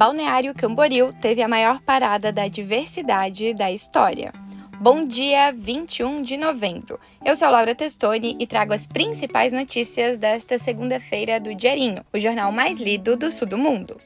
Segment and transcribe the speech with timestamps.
[0.00, 4.32] Balneário Camboriú teve a maior parada da diversidade da história.
[4.80, 6.98] Bom dia, 21 de novembro.
[7.22, 12.50] Eu sou Laura Testoni e trago as principais notícias desta segunda-feira do Diarinho, o jornal
[12.50, 13.98] mais lido do sul do mundo.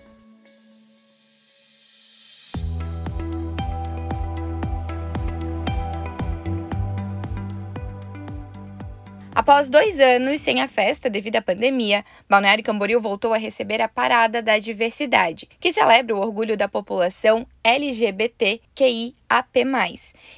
[9.35, 13.89] Após dois anos sem a festa devido à pandemia, Balneário Camboriú voltou a receber a
[13.89, 19.15] Parada da Diversidade, que celebra o orgulho da população LGBTQIAP+,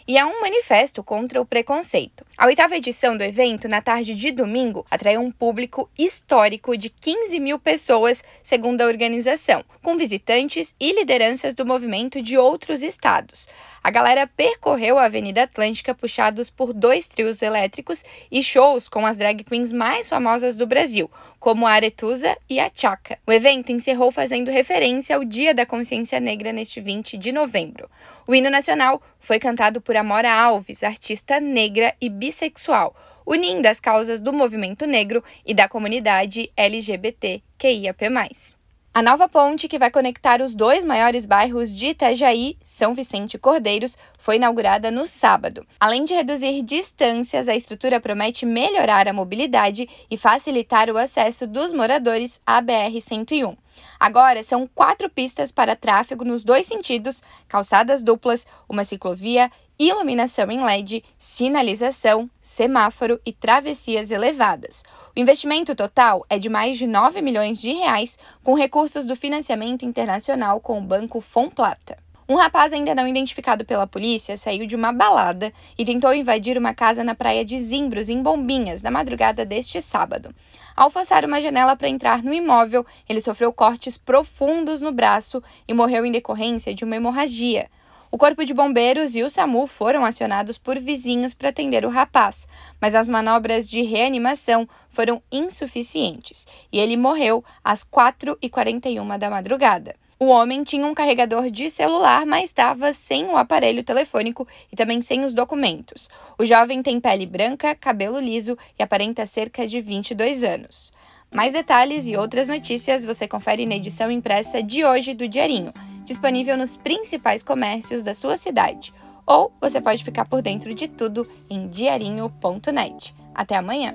[0.06, 2.24] e é um manifesto contra o preconceito.
[2.38, 7.40] A oitava edição do evento, na tarde de domingo, atraiu um público histórico de 15
[7.40, 13.48] mil pessoas, segundo a organização, com visitantes e lideranças do movimento de outros estados.
[13.86, 19.16] A galera percorreu a Avenida Atlântica puxados por dois trios elétricos e shows com as
[19.16, 21.08] drag queens mais famosas do Brasil,
[21.38, 23.16] como a Aretusa e a Chaka.
[23.24, 27.90] O evento encerrou fazendo referência ao Dia da Consciência Negra neste 20 de novembro.
[28.26, 34.20] O hino nacional foi cantado por Amora Alves, artista negra e bissexual, unindo as causas
[34.20, 38.55] do movimento negro e da comunidade LGBTQIAP+.
[38.96, 43.38] A nova ponte que vai conectar os dois maiores bairros de Itajaí, São Vicente e
[43.38, 45.66] Cordeiros, foi inaugurada no sábado.
[45.78, 51.74] Além de reduzir distâncias, a estrutura promete melhorar a mobilidade e facilitar o acesso dos
[51.74, 53.54] moradores à BR-101.
[54.00, 60.64] Agora são quatro pistas para tráfego nos dois sentidos, calçadas duplas, uma ciclovia iluminação em
[60.64, 64.82] LED, sinalização, semáforo e travessias elevadas.
[65.16, 69.82] O investimento total é de mais de 9 milhões de reais, com recursos do financiamento
[69.82, 71.97] internacional com o banco Fomplata.
[72.28, 76.75] Um rapaz ainda não identificado pela polícia saiu de uma balada e tentou invadir uma
[76.75, 80.34] casa na praia de Zimbros, em Bombinhas, na madrugada deste sábado.
[80.76, 85.72] Ao forçar uma janela para entrar no imóvel, ele sofreu cortes profundos no braço e
[85.72, 87.70] morreu em decorrência de uma hemorragia.
[88.16, 92.48] O Corpo de Bombeiros e o SAMU foram acionados por vizinhos para atender o rapaz,
[92.81, 99.94] mas as manobras de reanimação foram insuficientes e ele morreu às 4h41 da madrugada.
[100.18, 105.02] O homem tinha um carregador de celular, mas estava sem o aparelho telefônico e também
[105.02, 106.08] sem os documentos.
[106.38, 110.91] O jovem tem pele branca, cabelo liso e aparenta cerca de 22 anos.
[111.34, 115.70] Mais detalhes e outras notícias você confere na edição impressa de hoje do Diarinho
[116.06, 118.94] disponível nos principais comércios da sua cidade.
[119.26, 123.14] Ou você pode ficar por dentro de tudo em diarinho.net.
[123.34, 123.92] Até amanhã!